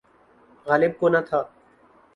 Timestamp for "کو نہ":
0.99-1.21